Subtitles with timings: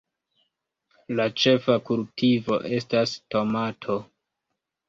[1.19, 4.03] La ĉefa kultivo estas tomato.